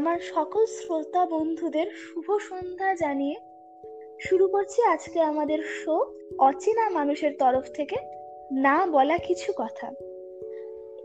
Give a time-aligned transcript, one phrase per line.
[0.00, 3.36] আমার সকল শ্রোতা বন্ধুদের শুভ সন্ধ্যা জানিয়ে
[4.20, 6.04] শুরু করছি আজকে আমাদের শো
[6.38, 7.96] অচেনা মানুষের তরফ থেকে
[8.52, 9.86] না বলা কিছু কথা।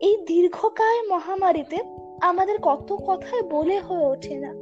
[0.00, 1.78] এই দীর্ঘকায় মহামারীতে
[2.20, 4.52] আমাদের কত কথাই বলে হয়ে ওঠে না।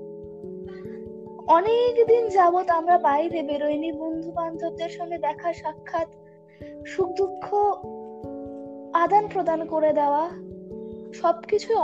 [1.46, 6.08] অনেক দিন যাবত আমরা বাইরে বেরোইনি বন্ধু বান্ধবদের সঙ্গে দেখা সাক্ষাৎ,
[6.86, 7.54] সুখ দুঃখ
[8.94, 10.30] আদান প্রদান করে দেওয়া,
[11.14, 11.76] সবকিছুই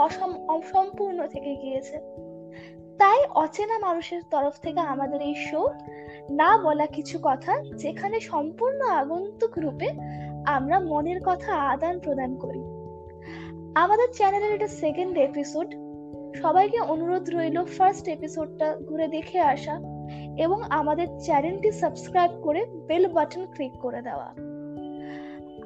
[0.47, 2.22] অসম্পূর্ণ থেকে গিয়েছে।
[3.03, 5.69] তাই অচেনা মানুষের তরফ থেকে আমাদের এই শো
[6.31, 9.89] না বলা কিছু কথা যেখানে সম্পূর্ণ আগন্তুক রূপে
[10.45, 12.59] আমরা মনের কথা আদান প্রদান করি।
[13.75, 15.75] আমাদের চ্যানেলের এটা সেকেন্ড এপিসোড
[16.41, 19.79] সবাইকে অনুরোধ রইল ফার্স্ট এপিসোডটা ঘুরে দেখে আসা
[20.37, 24.33] এবং আমাদের চ্যানেলটি সাবস্ক্রাইব করে বেল বাটন ক্লিক করে দেওয়া।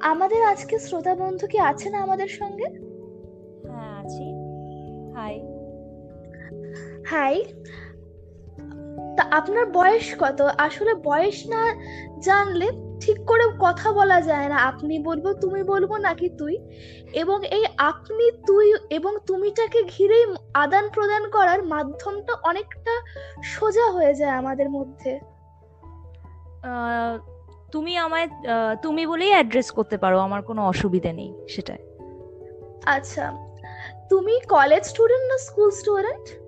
[0.00, 2.64] আমাদের আজকে শ্রোতা বন্ধু কি আছেন আমাদের সঙ্গে?
[3.70, 4.26] হ্যাঁ আছি।
[5.16, 5.47] হাই
[7.10, 7.44] হাই
[9.16, 10.40] তা আপনার বয়স কত?
[10.58, 11.62] আসলে বয়স না
[12.22, 12.68] জানলে
[13.00, 16.54] ঠিক করে কথা বলা যায় না। আপনি বলব তুমি বলব নাকি তুই?
[17.12, 22.94] এবং এই আপনি তুই এবং তুমিটাকে ঘিরেই আদান প্রদান করার মাধ্যমটা অনেকটা
[23.44, 25.12] সোজা হয়ে যায় আমাদের মধ্যে।
[27.72, 28.28] তুমি আমায়
[28.82, 31.82] তুমি বলেই অ্যাড্রেস করতে পারো আমার কোনো অসুবিধা নেই সেটাই
[32.86, 33.24] আচ্ছা
[34.08, 36.47] তুমি কলেজ স্টুডেন্ট না স্কুল স্টুডেন্ট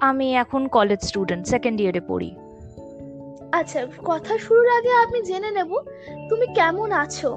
[0.00, 2.34] আমি এখন কলেজ স্টুডেন্ট সেকেন্ড ইয়ারে পড়ি।
[3.52, 5.78] আচ্ছা কথা শুরুর আগে আমি জেনে নেব
[6.28, 7.36] তুমি কেমন আছো?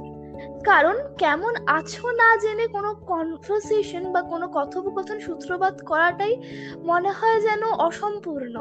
[0.66, 6.38] কারণ কেমন আছো না জেনে কোনো কনভারসেশন বা কোনো কথোপকথন সূত্রপাত করাটাই
[6.84, 8.56] মনে হয় যেন অসম্পূর্ণ।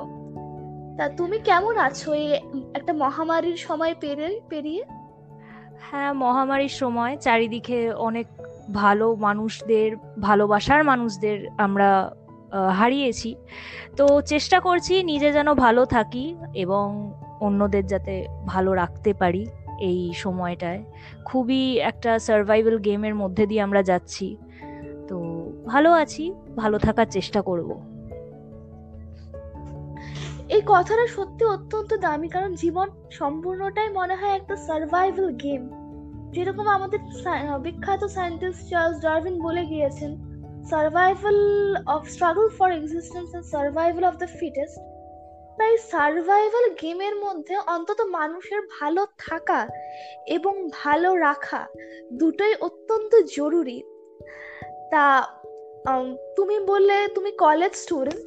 [0.96, 2.32] তা তুমি কেমন আছো এই
[2.74, 4.84] একটা মহামারীর সময় পেরিয়ে পেরিয়ে?
[5.80, 8.26] হ্যাঁ মহামারীর সময় চারিদিকে অনেক
[8.72, 12.10] ভালো মানুষদের ভালোবাসার মানুষদের আমরা
[12.52, 13.36] হারিয়েছি।
[13.96, 19.47] তো চেষ্টা করছি নিজে যেন ভালো থাকি এবং অন্যদের যাতে ভালো রাখতে পারি
[19.81, 20.84] এই সময়টায়।
[21.25, 24.37] খুবই একটা সার্ভাইভাল গেমের মধ্যে দিয়ে আমরা যাচ্ছি।
[25.08, 25.16] তো
[25.66, 27.81] ভালো আছি, ভালো থাকার চেষ্টা করব।
[30.48, 35.70] এই কথাটা সত্যি অত্যন্ত দামি, কারণ জীবন সম্পূর্ণটাই মনে হয় একটা সার্ভাইভাল গেম
[36.31, 36.98] যেরকম আমাদের
[37.62, 40.28] বিখ্যাত সায়েন্টিস্ট চার্লস ডারউইন বলে গিয়েছেন
[40.66, 41.38] survival
[41.86, 44.78] of struggle for existence and survival of the fittest
[45.58, 49.69] তাই সার্ভাইভাল গেমের মধ্যে অন্তত মানুষের ভালো থাকা
[50.26, 51.66] এবং ভালো রাখা
[52.12, 53.82] দুটোই অত্যন্ত জরুরি।
[54.91, 55.28] তা
[56.36, 58.26] তুমি বললে তুমি কলেজ স্টুডেন্ট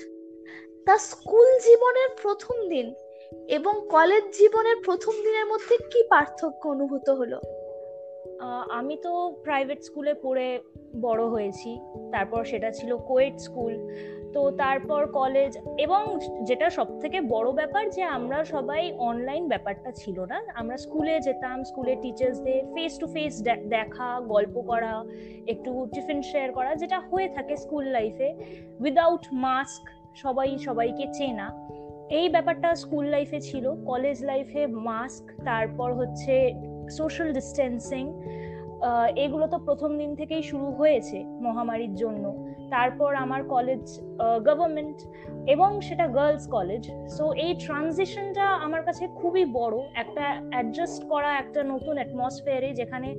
[0.86, 2.94] তা স্কুল জীবনের প্রথম দিন
[3.48, 7.40] এবং কলেজ জীবনের প্রথম দিনের মধ্যে কি পার্থক্য অনুভূত হলো?
[8.80, 9.12] আমি তো
[9.44, 10.60] প্রাইভেট স্কুলে পড়ে
[11.02, 11.80] বড় হয়েছি।
[12.12, 13.74] তারপর সেটা ছিল কোয়েট স্কুল
[14.34, 16.02] তো তারপর কলেজ এবং
[16.44, 21.64] যেটা সব থেকে বড় ব্যাপার যে আমরা সবাই অনলাইন ব্যাপারটা ছিল না। আমরা স্কুলে যেতাম
[21.64, 23.34] স্কুলের টিচার্সদের ফেস টু ফেস
[23.70, 25.04] দেখা, গল্প করা,
[25.48, 28.30] একটু টিফিন শেয়ার করা, যেটা হয়ে থাকে স্কুল লাইফে
[28.80, 29.84] উইদাউট মাস্ক
[30.16, 31.48] সবাই সবাইকে চেনা।
[32.20, 36.36] এই ব্যাপারটা স্কুল লাইফে ছিল। কলেজ লাইফে মাস্ক তারপর হচ্ছে
[37.00, 38.04] সোশ্যাল ডিস্টেন্সিং
[39.26, 42.24] এগুলো তো প্রথম দিন থেকেই শুরু হয়েছে মহামারীর জন্য।
[42.74, 43.84] তারপর আমার কলেজ
[44.48, 44.98] গভর্নমেন্ট
[45.54, 46.84] এবং সেটা গার্লস কলেজ
[47.16, 53.10] সো এই ট্রানজিশনটা আমার কাছে খুবই বড়। একটা অ্যাডজাস্ট করা, একটা নতুন অ্যাটমসফিয়ারে যেখানে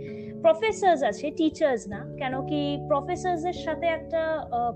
[0.44, 2.60] প্রফেসার্স আছে টিচার্স না, কেন কি
[2.91, 4.22] প্রফেসার্সের সাথে একটা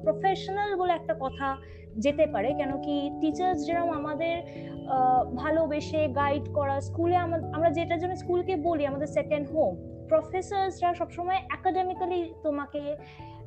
[0.04, 1.48] প্রফেশনাল বলে একটা কথা
[2.04, 4.34] যেতে পারে। কেন কি টিচার্স যেরকম আমাদের
[5.42, 7.16] ভালোবেসে গাইড করা স্কুলে
[7.56, 9.72] আমরা যেটার জন্য স্কুলকে বলি, আমাদের সেকেন্ড হোম
[10.10, 12.82] প্রফেসরসরা সবসময় একাডেমিক্যালি তোমাকে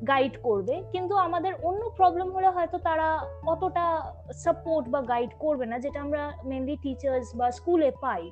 [0.06, 3.08] গাইড করবে, কিন্তু আমাদের অন্য প্রবলেম হলে হয়তো তারা
[3.46, 8.30] অতটা সাপোর্ট বা গাইড করবে না, যেটা আমরা মেনলি টিচার্স বা স্কুলে পাই।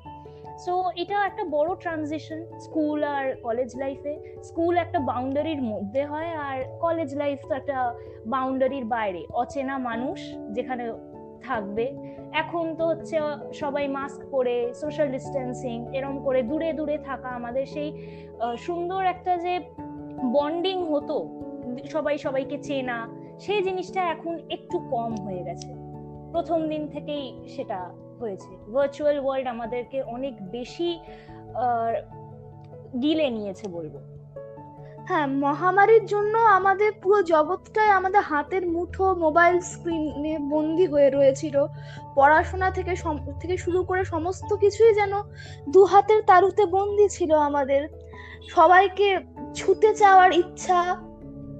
[0.65, 6.57] সো এটা একটা বড় ট্রানজিশন স্কুল আর কলেজ লাইফে স্কুল একটা বাউন্ডারির মধ্যে হয় আর
[6.79, 7.93] কলেজ লাইফ তো একটা
[8.27, 10.19] বাউন্ডারির বাইরে। অচেনা মানুষ
[10.51, 10.93] যেখানে
[11.41, 11.85] থাকবে।
[12.33, 13.19] এখন তো হচ্ছে
[13.53, 17.89] সবাই মাস্ক পরে সোশ্যাল ডিস্টেন্সিং এরম করে দূরে দূরে থাকা আমাদের সেই
[18.57, 19.59] সুন্দর একটা যে
[20.31, 21.17] বন্ডিং হতো
[21.91, 23.07] সবাই সবাইকে চেনা,
[23.39, 25.69] সেই জিনিসটা এখন একটু কম হয়ে গেছে।
[26.31, 27.89] প্রথম দিন থেকেই সেটা
[28.19, 30.99] হয়েছে। ভার্চুয়াল ওয়ার্ল্ড আমাদেরকে অনেক বেশি
[33.01, 33.95] গিলে নিয়েছে বলব।
[35.07, 41.65] হ্যাঁ মহামারীর জন্য আমাদের পুরো জগৎটাই আমাদের হাতের মুঠো মোবাইল স্ক্রিনে বন্দি হয়ে রয়েছিল।
[42.15, 42.95] পড়াশোনা থেকে
[43.41, 45.11] থেকে শুরু করে সমস্ত কিছুই যেন
[45.69, 47.87] দু হাতের তারুতে বন্দি ছিল আমাদের।
[48.49, 49.19] সবাইকে
[49.55, 50.79] ছুতে চাওয়ার ইচ্ছা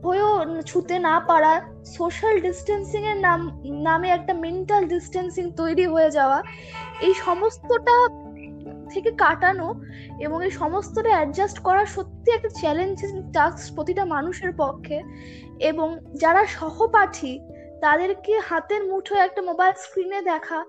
[0.06, 0.32] হয়েও
[0.70, 1.54] ছুতে না পারা
[1.98, 3.40] সোশ্যাল ডিস্টেন্সিং এর নাম,
[3.88, 6.40] নামে একটা মেন্টাল ডিস্টেন্সিং তৈরি হয়ে যাওয়া,
[7.08, 7.96] এই সমস্তটা
[8.92, 9.70] থেকে কাটানো
[10.26, 14.98] এবং এই সমস্তটা অ্যাডজাস্ট করা সত্যি একটা চ্যালেঞ্জিং টাস্ক প্রতিটা মানুষের পক্ষে
[15.70, 15.88] এবং
[16.24, 17.34] যারা সহপাঠী,
[17.86, 20.60] তাদেরকে হাতের মুঠোয় একটা মোবাইল স্ক্রিনে দেখা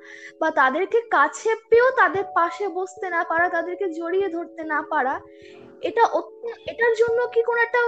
[0.40, 5.14] বা তাদেরকে কাছে পেয়েও তাদের পাশে বসতে না পারা, তাদেরকে জড়িয়ে ধরতে না পারা
[5.82, 6.04] এটা
[6.66, 7.80] এটার জন্য কি কোনো একটা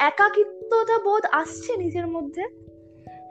[0.00, 2.44] একাকিত্বতা বোধ আসছে নিজের মধ্যে?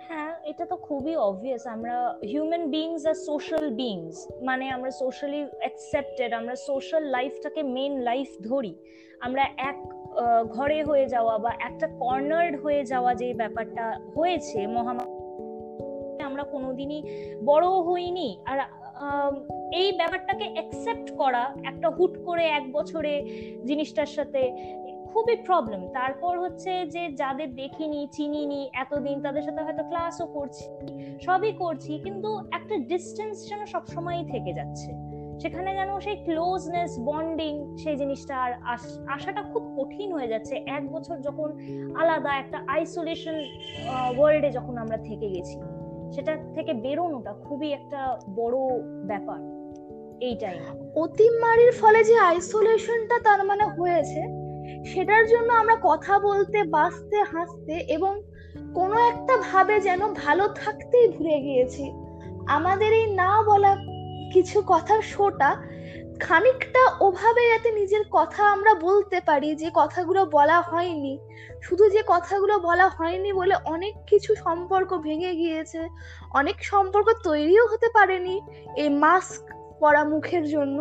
[0.07, 6.33] হ্যাঁ এটা তো খুবই অবভিয়াস আমরা হিউম্যান বিংস আর সোশ্যাল বিংস মানে আমরা সোশ্যালি অ্যাকসেপ্টেড
[6.33, 8.75] আমরা সোশ্যাল লাইফটাকে মেন লাইফ ধরি।
[9.19, 9.77] আমরা এক
[10.49, 15.13] ঘরে হয়ে যাওয়া বা একটা কর্নার্ড হয়ে যাওয়া যে ব্যাপারটা হয়েছে মহামারী
[16.23, 16.99] আমরা কোনোদিনই
[17.45, 18.59] বড় হইনি। আর
[19.73, 23.13] এই ব্যাপারটাকে অ্যাকসেপ্ট করা, একটা হুট করে এক বছরে
[23.65, 24.41] জিনিসটার সাথে
[25.13, 30.65] খুবই প্রবলেম তারপর হচ্ছে যে যাদের দেখিনি, চিনিনি, এতদিন তাদের সাথে হয়তো ক্লাসও করছি,
[31.21, 34.91] সবই করছি, কিন্তু একটা ডিস্টেন্স যেন সবসময়ই থেকে যাচ্ছে।
[35.41, 38.51] সেখানে যেন সেই ক্লোজনেস বন্ডিং সেই জিনিসটা আর
[39.07, 41.49] আসাটা খুব কঠিন হয়ে যাচ্ছে। এক বছর যখন
[41.95, 43.35] আলাদা একটা আইসোলেশন
[44.17, 45.57] ওয়ার্ল্ডে যখন আমরা থেকে গেছি।
[46.11, 48.57] সেটা থেকে বেরোনোটা খুবই একটা বড়
[49.07, 49.39] ব্যাপার
[50.21, 50.61] এই টাইম
[50.95, 54.21] অতিমারির ফলে যে আইসোলেশনটা তার মানে হয়েছে,
[54.85, 58.21] সেটার জন্য আমরা কথা বলতে, বাঁচতে, হাসতে এবং
[58.73, 61.83] কোনো একটা ভাবে যেন ভালো থাকতেই ভুলে গিয়েছি।
[62.47, 63.75] আমাদের এই না বলা
[64.33, 65.49] কিছু কথা শোটা
[66.21, 71.19] খানিকটা ওভাবে যাতে নিজের কথা আমরা বলতে পারি, যে কথাগুলো বলা হয়নি।
[71.61, 75.81] শুধু যে কথাগুলো বলা হয়নি বলে অনেক কিছু সম্পর্ক ভেঙে গিয়েছে,
[76.33, 78.41] অনেক সম্পর্ক তৈরিও হতে পারেনি
[78.75, 79.43] এই মাস্ক
[79.79, 80.77] পরা মুখের জন্য।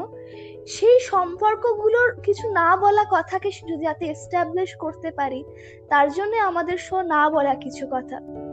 [0.67, 3.50] সেই সম্পর্কগুলোর কিছু না বলা কথাকে
[3.81, 5.44] যাতে এস্টাবলিশ করতে পারি,
[5.89, 8.45] তার জন্য আমাদের শো না বলা কিছু কথা।